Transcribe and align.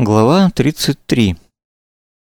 Глава 0.00 0.48
33 0.54 1.36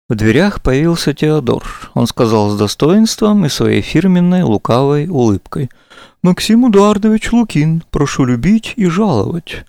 В 0.08 0.14
дверях 0.14 0.62
появился 0.62 1.12
Теодор. 1.12 1.90
Он 1.94 2.06
сказал 2.06 2.50
с 2.50 2.56
достоинством 2.56 3.44
и 3.44 3.48
своей 3.48 3.80
фирменной 3.80 4.44
лукавой 4.44 5.08
улыбкой. 5.08 5.68
«Максим 6.22 6.70
Эдуардович 6.70 7.32
Лукин, 7.32 7.82
прошу 7.90 8.26
любить 8.26 8.74
и 8.76 8.86
жаловать». 8.86 9.64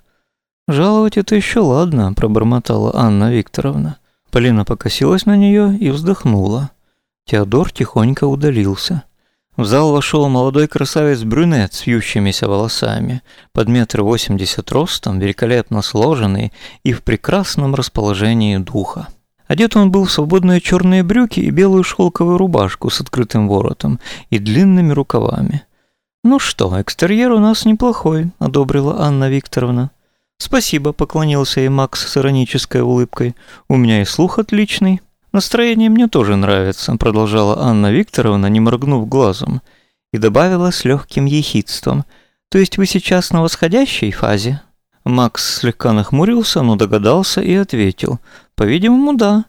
«Жаловать 0.68 1.16
это 1.16 1.34
еще 1.34 1.58
ладно»,– 1.58 2.14
пробормотала 2.16 2.92
Анна 2.94 3.32
Викторовна. 3.34 3.96
Полина 4.30 4.64
покосилась 4.64 5.26
на 5.26 5.36
нее 5.36 5.76
и 5.76 5.90
вздохнула. 5.90 6.70
Теодор 7.26 7.72
тихонько 7.72 8.28
удалился. 8.28 9.02
В 9.60 9.66
зал 9.66 9.92
вошел 9.92 10.26
молодой 10.30 10.68
красавец-брюнет 10.68 11.74
с 11.74 11.86
вьющимися 11.86 12.48
волосами, 12.48 13.20
под 13.52 13.68
метр 13.68 14.00
восемьдесят 14.00 14.72
ростом, 14.72 15.18
великолепно 15.18 15.82
сложенный 15.82 16.50
и 16.82 16.94
в 16.94 17.02
прекрасном 17.02 17.74
расположении 17.74 18.56
духа. 18.56 19.08
Одет 19.48 19.76
он 19.76 19.90
был 19.90 20.06
в 20.06 20.10
свободные 20.10 20.62
черные 20.62 21.02
брюки 21.02 21.40
и 21.40 21.50
белую 21.50 21.84
шелковую 21.84 22.38
рубашку 22.38 22.88
с 22.88 23.02
открытым 23.02 23.48
воротом 23.48 24.00
и 24.30 24.38
длинными 24.38 24.94
рукавами. 24.94 25.64
«Ну 26.24 26.38
что, 26.38 26.80
экстерьер 26.80 27.30
у 27.32 27.38
нас 27.38 27.66
неплохой»,– 27.66 28.30
одобрила 28.38 29.02
Анна 29.02 29.28
Викторовна. 29.28 29.90
«Спасибо»,– 30.38 30.92
поклонился 30.94 31.60
ей 31.60 31.68
Макс 31.68 32.00
с 32.06 32.16
иронической 32.16 32.80
улыбкой. 32.80 33.36
«У 33.68 33.76
меня 33.76 34.00
и 34.00 34.06
слух 34.06 34.38
отличный». 34.38 35.02
«Настроение 35.32 35.90
мне 35.90 36.08
тоже 36.08 36.34
нравится»,– 36.34 36.96
продолжала 36.98 37.62
Анна 37.62 37.92
Викторовна, 37.92 38.46
не 38.46 38.58
моргнув 38.58 39.08
глазом, 39.08 39.62
и 40.12 40.18
добавила 40.18 40.72
с 40.72 40.84
легким 40.84 41.24
ехидством. 41.24 42.04
«То 42.48 42.58
есть 42.58 42.78
вы 42.78 42.86
сейчас 42.86 43.30
на 43.30 43.42
восходящей 43.42 44.10
фазе?» 44.10 44.60
Макс 45.04 45.58
слегка 45.60 45.92
нахмурился, 45.92 46.62
но 46.62 46.74
догадался 46.74 47.40
и 47.40 47.54
ответил. 47.54 48.18
«По-видимому, 48.56 49.14
да». 49.14 49.44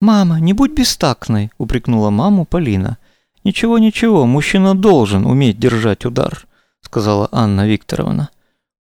«Мама, 0.00 0.40
не 0.40 0.52
будь 0.52 0.72
бестактной»,– 0.72 1.52
упрекнула 1.58 2.10
маму 2.10 2.44
Полина. 2.44 2.98
«Ничего, 3.44 3.78
ничего, 3.78 4.26
мужчина 4.26 4.74
должен 4.74 5.26
уметь 5.26 5.60
держать 5.60 6.04
удар»,– 6.04 6.46
сказала 6.80 7.28
Анна 7.30 7.68
Викторовна. 7.68 8.30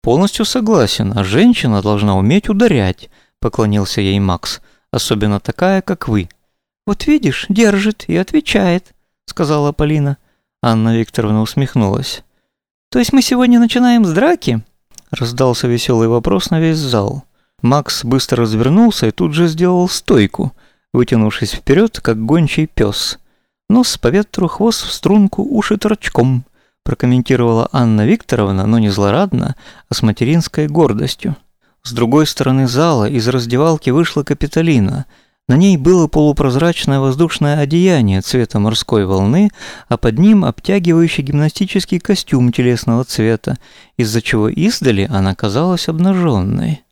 «Полностью 0.02 0.46
согласен, 0.46 1.14
а 1.16 1.24
женщина 1.24 1.84
должна 1.84 2.18
уметь 2.18 2.50
ударять»,– 2.50 3.12
поклонился 3.40 4.02
ей 4.02 4.20
Макс 4.20 4.62
особенно 4.94 5.40
такая, 5.40 5.82
как 5.82 6.08
вы. 6.08 6.30
Вот 6.86 7.08
видишь, 7.08 7.46
держит 7.50 8.06
и 8.08 8.16
отвечает, 8.16 8.94
сказала 9.26 9.72
Полина. 9.72 10.18
Анна 10.62 10.98
Викторовна 10.98 11.42
усмехнулась. 11.42 12.24
То 12.90 13.00
есть 13.00 13.12
мы 13.12 13.22
сегодня 13.22 13.60
начинаем 13.60 14.06
с 14.06 14.14
драки? 14.14 14.62
Раздался 15.12 15.68
веселый 15.68 16.08
вопрос 16.08 16.52
на 16.52 16.60
весь 16.60 16.78
зал. 16.78 17.24
Макс 17.62 18.04
быстро 18.04 18.44
развернулся 18.44 19.08
и 19.08 19.12
тут 19.12 19.34
же 19.34 19.48
сделал 19.48 19.90
стойку, 19.90 20.54
вытянувшись 20.94 21.54
вперед, 21.54 22.00
как 22.00 22.24
гончий 22.24 22.68
пес. 22.68 23.18
Нос 23.70 23.98
по 23.98 24.10
ветру, 24.10 24.48
хвост 24.48 24.86
в 24.86 24.92
струнку, 24.92 25.44
уши 25.44 25.78
торчком, 25.78 26.44
прокомментировала 26.84 27.70
Анна 27.72 28.06
Викторовна, 28.06 28.68
но 28.68 28.78
не 28.78 28.90
злорадно, 28.90 29.56
а 29.90 29.94
с 29.94 30.02
материнской 30.04 30.68
гордостью. 30.68 31.36
С 31.86 31.92
другой 31.92 32.26
стороны 32.28 32.66
зала 32.66 33.10
из 33.10 33.28
раздевалки 33.28 33.90
вышла 33.90 34.24
Капитолина. 34.24 35.06
На 35.50 35.58
ней 35.58 35.76
было 35.76 36.08
полупрозрачное 36.08 37.02
воздушное 37.02 37.60
одеяние 37.60 38.22
цвета 38.22 38.60
морской 38.60 39.06
волны, 39.06 39.50
а 39.90 39.98
под 39.98 40.18
ним 40.18 40.46
обтягивающий 40.46 41.24
гимнастический 41.24 42.00
костюм 42.00 42.54
телесного 42.54 43.04
цвета, 43.04 43.58
из-за 43.98 44.22
чего 44.22 44.48
издали 44.48 45.06
она 45.12 45.36
казалась 45.36 45.90
обнаженной. 45.90 46.84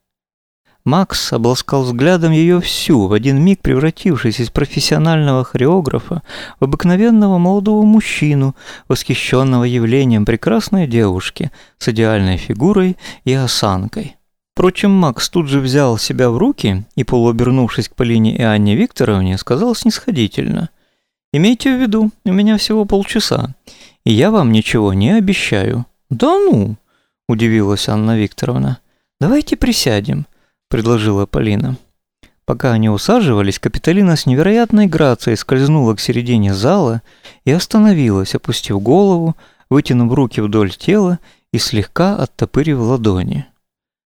Макс 0.83 1.31
обласкал 1.31 1.83
взглядом 1.83 2.33
ее 2.33 2.59
всю, 2.59 3.07
в 3.07 3.13
один 3.13 3.41
миг 3.41 3.61
превратившись 3.61 4.41
из 4.41 4.49
профессионального 4.49 5.45
хореографа 5.45 6.21
в 6.59 6.65
обыкновенного 6.65 7.37
молодого 7.37 7.83
мужчину, 7.83 8.57
восхищенного 8.89 9.63
явлением 9.63 10.25
прекрасной 10.25 10.85
девушки 10.85 11.49
с 11.77 11.87
идеальной 11.87 12.35
фигурой 12.35 12.97
и 13.23 13.31
осанкой. 13.31 14.17
Впрочем, 14.53 14.91
Макс 14.91 15.29
тут 15.29 15.47
же 15.47 15.59
взял 15.59 15.97
себя 15.97 16.29
в 16.29 16.37
руки 16.37 16.83
и, 16.95 17.03
полуобернувшись 17.03 17.89
к 17.89 17.95
Полине 17.95 18.35
и 18.35 18.41
Анне 18.41 18.75
Викторовне, 18.75 19.37
сказал 19.37 19.75
снисходительно. 19.75 20.69
«Имейте 21.33 21.75
в 21.75 21.81
виду, 21.81 22.11
у 22.25 22.33
меня 22.33 22.57
всего 22.57 22.83
полчаса, 22.83 23.55
и 24.03 24.11
я 24.11 24.31
вам 24.31 24.51
ничего 24.51 24.93
не 24.93 25.11
обещаю». 25.11 25.85
«Да 26.09 26.37
ну!»– 26.37 26.75
удивилась 27.29 27.87
Анна 27.87 28.17
Викторовна. 28.17 28.79
«Давайте 29.21 29.55
присядем»,– 29.55 30.25
предложила 30.69 31.25
Полина. 31.25 31.77
Пока 32.45 32.73
они 32.73 32.89
усаживались, 32.89 33.59
Капитолина 33.59 34.17
с 34.17 34.25
невероятной 34.25 34.87
грацией 34.87 35.37
скользнула 35.37 35.95
к 35.95 36.01
середине 36.01 36.53
зала 36.53 37.01
и 37.45 37.51
остановилась, 37.51 38.35
опустив 38.35 38.81
голову, 38.81 39.37
вытянув 39.69 40.13
руки 40.13 40.41
вдоль 40.41 40.73
тела 40.73 41.19
и 41.53 41.57
слегка 41.59 42.17
оттопырив 42.17 42.79
ладони. 42.79 43.45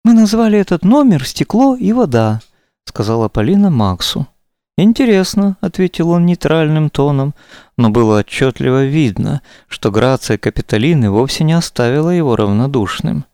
«Мы 0.07 0.13
назвали 0.13 0.57
этот 0.57 0.85
номер 0.85 1.27
«Стекло 1.27 1.75
и 1.75 1.93
вода»,— 1.93 2.41
сказала 2.85 3.29
Полина 3.29 3.71
Максу. 3.71 4.29
«Интересно»,— 4.77 5.57
ответил 5.61 6.11
он 6.11 6.27
нейтральным 6.27 6.91
тоном, 6.91 7.35
но 7.77 7.91
было 7.91 8.21
отчетливо 8.21 8.85
видно, 8.85 9.43
что 9.67 9.91
грация 9.91 10.39
Капитолины 10.39 11.11
вовсе 11.11 11.43
не 11.43 11.55
оставила 11.55 12.11
его 12.11 12.37
равнодушным. 12.37 13.25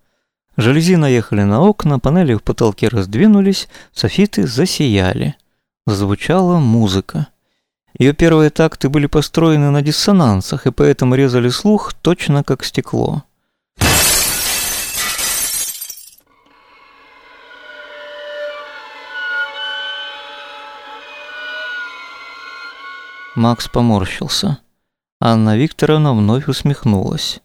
Жалюзи 0.57 0.97
наехали 0.97 1.43
на 1.43 1.61
окна, 1.61 1.99
панели 1.99 2.33
в 2.33 2.43
потолке 2.43 2.89
раздвинулись, 2.89 3.69
софиты 3.93 4.47
засияли. 4.47 5.35
Звучала 5.87 6.59
музыка. 6.59 7.27
Ее 7.99 8.15
первые 8.15 8.49
такты 8.49 8.89
были 8.89 9.05
построены 9.05 9.69
на 9.69 9.83
диссонансах 9.83 10.67
и 10.67 10.71
поэтому 10.71 11.17
резали 11.17 11.51
слух 11.51 11.93
точно 11.93 12.43
как 12.43 12.65
стекло. 12.65 13.25
Макс 23.35 23.67
поморщился. 23.67 24.59
Анна 25.19 25.57
Викторовна 25.57 26.13
вновь 26.13 26.49
усмехнулась. 26.49 27.41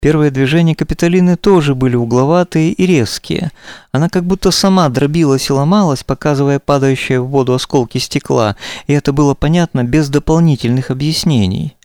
Первые 0.00 0.30
движения 0.30 0.76
Капитолины 0.76 1.36
тоже 1.36 1.74
были 1.74 1.96
угловатые 1.96 2.70
и 2.70 2.86
резкие. 2.86 3.50
Она 3.90 4.08
как 4.08 4.24
будто 4.24 4.52
сама 4.52 4.88
дробилась 4.88 5.50
и 5.50 5.52
ломалась, 5.52 6.04
показывая 6.04 6.60
падающие 6.60 7.20
в 7.20 7.26
воду 7.26 7.54
осколки 7.54 7.98
стекла, 7.98 8.54
и 8.86 8.92
это 8.92 9.12
было 9.12 9.34
понятно 9.34 9.82
без 9.82 10.08
дополнительных 10.08 10.92
объяснений. 10.92 11.76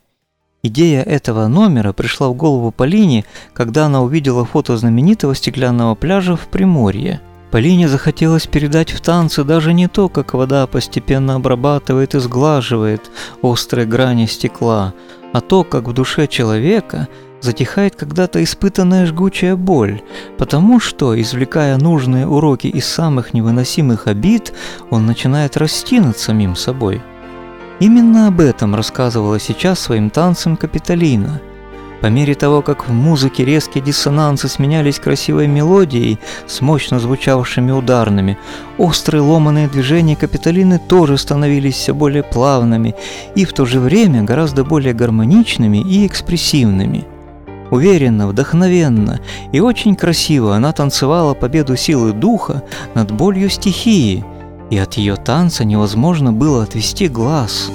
Идея 0.62 1.02
этого 1.02 1.48
номера 1.48 1.94
пришла 1.94 2.30
в 2.30 2.36
голову 2.36 2.72
Полине, 2.72 3.26
когда 3.54 3.88
она 3.88 4.02
увидела 4.02 4.46
фото 4.46 4.78
знаменитого 4.78 5.34
стеклянного 5.34 5.96
пляжа 5.96 6.36
в 6.36 6.48
Приморье– 6.48 7.22
Полине 7.52 7.90
захотелось 7.90 8.48
передать 8.48 8.92
в 8.92 9.02
танце 9.02 9.44
даже 9.44 9.74
не 9.74 9.90
то, 9.90 10.08
как 10.08 10.34
вода 10.34 10.66
постепенно 10.68 11.36
обрабатывает 11.36 12.16
и 12.16 12.20
сглаживает 12.20 13.12
острые 13.42 13.86
грани 13.86 14.26
стекла, 14.26 14.94
а 15.34 15.42
то, 15.42 15.66
как 15.66 15.90
в 15.90 15.94
душе 15.94 16.28
человека 16.28 17.10
затихает 17.42 17.98
когда-то 17.98 18.42
испытанная 18.42 19.06
жгучая 19.06 19.58
боль, 19.58 20.02
потому 20.38 20.80
что, 20.80 21.20
извлекая 21.20 21.76
нужные 21.78 22.26
уроки 22.26 22.68
из 22.68 22.86
самых 22.86 23.34
невыносимых 23.34 24.08
обид, 24.08 24.54
он 24.90 25.06
начинает 25.06 25.58
расти 25.58 26.00
над 26.00 26.18
самим 26.18 26.56
собой. 26.56 27.02
Именно 27.82 28.28
об 28.28 28.40
этом 28.40 28.76
рассказывала 28.76 29.40
сейчас 29.40 29.80
своим 29.80 30.10
танцем 30.10 30.56
Капитолина– 30.56 31.42
по 32.02 32.08
мере 32.08 32.34
того, 32.34 32.64
как 32.64 32.88
в 32.88 32.92
музыке 32.92 33.46
резкие 33.46 33.84
диссонансы 33.84 34.48
сменялись 34.48 35.00
красивой 35.00 35.48
мелодией 35.48 36.20
с 36.48 36.60
мощно 36.60 37.00
звучавшими 37.00 37.72
ударными, 37.72 38.38
острые 38.78 39.22
ломаные 39.22 39.68
движения 39.68 40.16
Капитолины 40.16 40.80
тоже 40.80 41.18
становились 41.18 41.76
все 41.76 41.94
более 41.94 42.24
плавными 42.24 42.96
и 43.36 43.46
в 43.46 43.54
то 43.54 43.66
же 43.66 43.80
время 43.80 44.24
гораздо 44.24 44.64
более 44.64 44.94
гармоничными 44.94 45.78
и 45.78 46.08
экспрессивными. 46.08 47.06
Уверенно, 47.70 48.28
вдохновенно 48.28 49.22
и 49.54 49.60
очень 49.62 49.96
красиво 49.96 50.56
она 50.56 50.74
танцевала 50.74 51.36
победу 51.36 51.78
силы 51.78 52.12
духа 52.12 52.64
над 52.96 53.12
болью 53.12 53.50
стихии, 53.50 54.26
и 54.72 54.78
от 54.78 54.96
ее 54.96 55.16
танца 55.16 55.64
невозможно 55.64 56.34
было 56.34 56.64
отвести 56.64 57.08
глаз. 57.08 57.70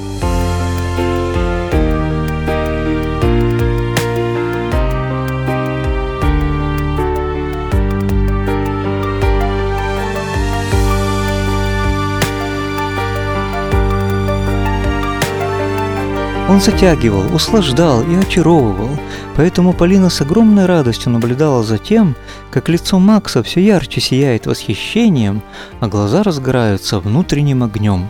Он 16.49 16.61
затягивал, 16.61 17.35
услаждал 17.35 18.03
и 18.03 18.15
очаровывал, 18.15 18.91
поэтому 19.35 19.73
Полина 19.73 20.11
с 20.11 20.21
огромной 20.21 20.67
радостью 20.67 21.11
наблюдала 21.11 21.65
за 21.65 21.77
тем, 21.77 22.15
как 22.53 22.69
лицо 22.69 23.01
Макса 23.01 23.43
все 23.43 23.61
ярче 23.61 24.01
сияет 24.01 24.47
восхищением, 24.47 25.43
а 25.81 25.89
глаза 25.89 26.23
разгораются 26.23 27.01
внутренним 27.01 27.65
огнем. 27.65 28.09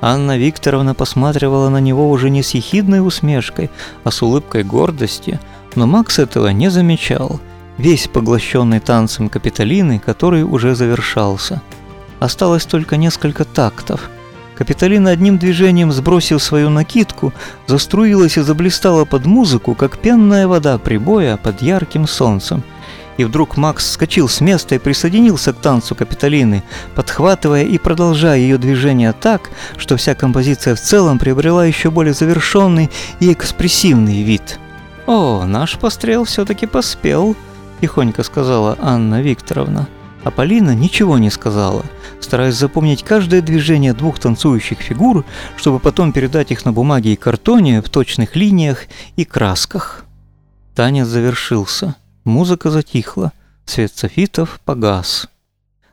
Анна 0.00 0.36
Викторовна 0.36 0.94
посматривала 0.94 1.68
на 1.68 1.78
него 1.78 2.10
уже 2.10 2.30
не 2.30 2.42
с 2.42 2.50
ехидной 2.50 3.06
усмешкой, 3.06 3.70
а 4.02 4.10
с 4.10 4.22
улыбкой 4.22 4.64
гордости, 4.64 5.38
но 5.76 5.86
Макс 5.86 6.18
этого 6.18 6.48
не 6.48 6.68
замечал, 6.68 7.40
весь 7.78 8.08
поглощенный 8.08 8.80
танцем 8.80 9.28
Капитолины, 9.28 10.00
который 10.04 10.42
уже 10.42 10.74
завершался. 10.74 11.62
Осталось 12.18 12.66
только 12.66 12.96
несколько 12.96 13.44
тактов– 13.44 14.10
Капитолина 14.56 15.10
одним 15.10 15.36
движением 15.36 15.92
сбросив 15.92 16.42
свою 16.42 16.70
накидку, 16.70 17.32
заструилась 17.66 18.38
и 18.38 18.42
заблистала 18.42 19.04
под 19.04 19.26
музыку, 19.26 19.74
как 19.74 19.98
пенная 19.98 20.48
вода 20.48 20.78
прибоя 20.78 21.36
под 21.36 21.60
ярким 21.60 22.06
солнцем. 22.06 22.62
И 23.18 23.24
вдруг 23.24 23.56
Макс 23.56 23.84
вскочил 23.84 24.28
с 24.28 24.40
места 24.40 24.74
и 24.74 24.78
присоединился 24.78 25.52
к 25.52 25.56
танцу 25.56 25.94
Капитолины, 25.94 26.62
подхватывая 26.94 27.64
и 27.64 27.78
продолжая 27.78 28.38
ее 28.38 28.58
движение 28.58 29.12
так, 29.12 29.50
что 29.76 29.96
вся 29.96 30.14
композиция 30.14 30.74
в 30.74 30.80
целом 30.80 31.18
приобрела 31.18 31.64
еще 31.64 31.90
более 31.90 32.14
завершенный 32.14 32.90
и 33.20 33.32
экспрессивный 33.32 34.22
вид. 34.22 34.58
«О, 35.06 35.44
наш 35.46 35.78
пострел 35.78 36.24
все-таки 36.24 36.66
поспел»,– 36.66 37.36
тихонько 37.80 38.22
сказала 38.22 38.76
Анна 38.80 39.22
Викторовна. 39.22 39.86
А 40.26 40.32
Полина 40.32 40.74
ничего 40.74 41.18
не 41.18 41.30
сказала, 41.30 41.84
стараясь 42.20 42.56
запомнить 42.56 43.04
каждое 43.04 43.40
движение 43.40 43.94
двух 43.94 44.18
танцующих 44.18 44.80
фигур, 44.80 45.24
чтобы 45.56 45.78
потом 45.78 46.12
передать 46.12 46.50
их 46.50 46.64
на 46.64 46.72
бумаге 46.72 47.12
и 47.12 47.16
картоне 47.16 47.80
в 47.80 47.88
точных 47.88 48.34
линиях 48.34 48.86
и 49.14 49.24
красках. 49.24 50.04
Танец 50.74 51.06
завершился. 51.06 51.94
Музыка 52.24 52.72
затихла. 52.72 53.30
Свет 53.66 53.92
софитов 53.94 54.58
погас. 54.64 55.28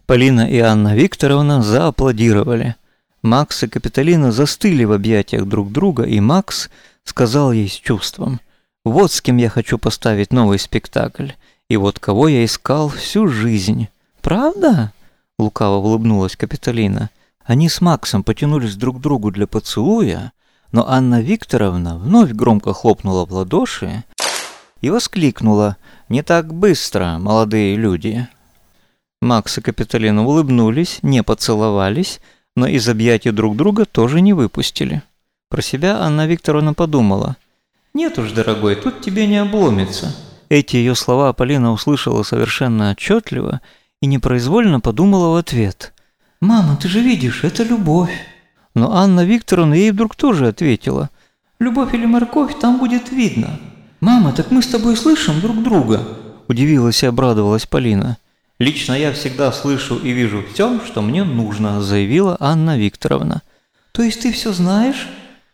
Полина 0.07 0.50
и 0.50 0.57
Анна 0.57 0.95
Викторовна 0.95 1.62
зааплодировали. 1.62 2.75
Макс 3.21 3.62
и 3.62 3.68
Капитолина 3.68 4.31
застыли 4.31 4.83
в 4.83 4.94
объятиях 4.94 5.45
друг 5.45 5.71
друга, 5.71 6.06
и 6.06 6.19
Макс 6.19 6.71
сказал 7.03 7.51
ей 7.51 7.69
с 7.69 7.74
чувством, 7.74 8.39
«Вот 8.83 9.12
с 9.12 9.21
кем 9.21 9.38
я 9.38 9.50
хочу 9.50 9.77
поставить 9.77 10.33
новый 10.33 10.57
спектакль, 10.57 11.33
и 11.69 11.77
вот 11.77 12.00
кого 12.00 12.30
я 12.30 12.44
искал 12.44 12.89
всю 12.89 13.27
жизнь». 13.27 13.89
«Правда?»– 14.23 14.93
лукаво 15.37 15.75
улыбнулась 15.75 16.37
Капитолина. 16.37 17.09
Они 17.43 17.67
с 17.67 17.81
Максом 17.81 18.23
потянулись 18.23 18.77
друг 18.77 18.97
к 18.97 19.01
другу 19.01 19.31
для 19.31 19.47
поцелуя, 19.47 20.31
но 20.71 20.89
Анна 20.89 21.21
Викторовна 21.21 21.97
вновь 21.97 22.31
громко 22.31 22.73
хлопнула 22.73 23.25
в 23.25 23.33
ладоши 23.33 24.05
и 24.79 24.89
воскликнула 24.89 25.75
«Не 26.07 26.23
так 26.23 26.53
быстро, 26.53 27.17
молодые 27.19 27.75
люди!». 27.75 28.25
Макс 29.21 29.57
и 29.57 29.61
Капитолина 29.61 30.25
улыбнулись, 30.25 30.99
не 31.01 31.21
поцеловались, 31.21 32.21
но 32.55 32.65
из 32.65 32.87
объятий 32.87 33.31
друг 33.31 33.57
друга 33.57 33.83
тоже 33.83 34.21
не 34.21 34.31
выпустили. 34.31 35.03
Про 35.49 35.61
себя 35.61 35.99
Анна 35.99 36.27
Викторовна 36.27 36.73
подумала 36.73 37.35
«Нет 37.93 38.17
уж, 38.17 38.31
дорогой, 38.31 38.75
тут 38.75 39.01
тебе 39.01 39.27
не 39.27 39.37
обломится». 39.37 40.15
Эти 40.47 40.77
ее 40.77 40.95
слова 40.95 41.33
Полина 41.33 41.73
услышала 41.73 42.23
совершенно 42.23 42.91
отчетливо– 42.91 43.59
и 44.03 44.05
непроизвольно 44.05 44.81
подумала 44.81 45.29
в 45.29 45.35
ответ. 45.38 45.94
«Мама, 46.41 46.75
ты 46.75 46.89
же 46.89 47.00
видишь, 47.00 47.45
это 47.45 47.63
любовь». 47.63 48.11
Но 48.75 48.94
Анна 48.94 49.23
Викторовна 49.23 49.75
ей 49.75 49.91
вдруг 49.91 50.17
тоже 50.17 50.50
ответила. 50.50 51.09
«Любовь 51.57 51.94
или 51.94 52.05
морковь, 52.05 52.59
там 52.59 52.79
будет 52.79 53.13
видно». 53.13 53.57
«Мама, 54.01 54.33
так 54.33 54.51
мы 54.51 54.61
с 54.61 54.67
тобой 54.67 54.97
слышим 54.97 55.39
друг 55.39 55.63
друга?» 55.63 56.05
Удивилась 56.50 57.01
и 57.01 57.05
обрадовалась 57.05 57.65
Полина. 57.65 58.17
«Лично 58.59 58.91
я 58.91 59.13
всегда 59.13 59.53
слышу 59.53 59.95
и 59.97 60.11
вижу 60.11 60.44
все, 60.53 60.81
что 60.85 61.01
мне 61.01 61.23
нужно», 61.23 61.81
заявила 61.81 62.35
Анна 62.41 62.77
Викторовна. 62.77 63.41
«То 63.94 64.03
есть 64.03 64.23
ты 64.23 64.33
все 64.33 64.51
знаешь?» 64.51 65.07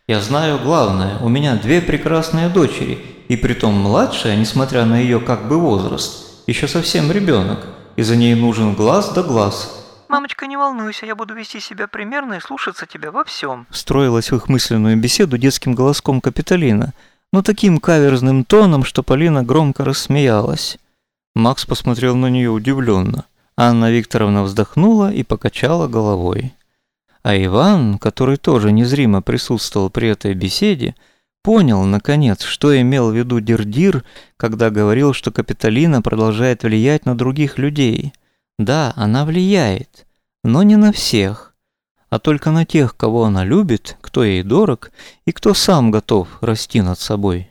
«Я 0.08 0.20
знаю 0.20 0.58
главное. 0.58 1.18
У 1.18 1.28
меня 1.28 1.54
две 1.54 1.80
прекрасные 1.80 2.48
дочери, 2.48 2.98
и 3.28 3.36
притом 3.36 3.74
младшая, 3.74 4.34
несмотря 4.34 4.86
на 4.86 4.98
ее 4.98 5.20
как 5.20 5.46
бы 5.46 5.56
возраст, 5.56 6.42
еще 6.48 6.66
совсем 6.66 7.12
ребенок 7.12 7.60
и 7.96 8.02
за 8.02 8.16
ней 8.16 8.34
нужен 8.34 8.74
глаз 8.74 9.12
да 9.12 9.22
глаз. 9.22 9.76
«Мамочка, 10.08 10.46
не 10.46 10.56
волнуйся, 10.56 11.06
я 11.06 11.14
буду 11.14 11.34
вести 11.34 11.60
себя 11.60 11.86
примерно 11.86 12.34
и 12.34 12.40
слушаться 12.40 12.86
тебя 12.86 13.12
во 13.12 13.24
всем», 13.24 13.66
встроилась 13.70 14.32
в 14.32 14.36
их 14.36 14.48
мысленную 14.48 14.96
беседу 14.96 15.38
детским 15.38 15.74
голоском 15.74 16.20
Капитолина, 16.20 16.92
но 17.32 17.42
таким 17.42 17.78
каверзным 17.78 18.44
тоном, 18.44 18.84
что 18.84 19.02
Полина 19.02 19.44
громко 19.44 19.84
рассмеялась. 19.84 20.78
Макс 21.34 21.64
посмотрел 21.64 22.16
на 22.16 22.28
нее 22.28 22.50
удивленно. 22.50 23.24
Анна 23.56 23.90
Викторовна 23.90 24.42
вздохнула 24.42 25.12
и 25.12 25.22
покачала 25.22 25.86
головой. 25.86 26.54
А 27.22 27.36
Иван, 27.36 27.98
который 27.98 28.36
тоже 28.36 28.72
незримо 28.72 29.22
присутствовал 29.22 29.90
при 29.90 30.08
этой 30.08 30.34
беседе, 30.34 30.94
Понял, 31.42 31.82
наконец, 31.84 32.42
что 32.42 32.78
имел 32.78 33.10
в 33.10 33.16
виду 33.16 33.40
Дирдир, 33.40 34.04
когда 34.36 34.70
говорил, 34.70 35.14
что 35.14 35.32
Капитолина 35.32 36.02
продолжает 36.02 36.62
влиять 36.62 37.06
на 37.06 37.16
других 37.16 37.56
людей. 37.56 38.12
Да, 38.58 38.92
она 38.94 39.24
влияет, 39.24 40.06
но 40.44 40.62
не 40.62 40.76
на 40.76 40.92
всех, 40.92 41.54
а 42.10 42.18
только 42.18 42.50
на 42.50 42.66
тех, 42.66 42.94
кого 42.94 43.24
она 43.24 43.44
любит, 43.44 43.96
кто 44.02 44.22
ей 44.22 44.42
дорог 44.42 44.90
и 45.24 45.32
кто 45.32 45.54
сам 45.54 45.90
готов 45.90 46.28
расти 46.42 46.82
над 46.82 46.98
собой. 46.98 47.49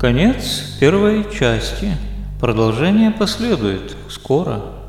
Конец 0.00 0.78
первой 0.80 1.30
части. 1.30 1.92
Продолжение 2.40 3.10
последует 3.10 3.94
скоро. 4.08 4.79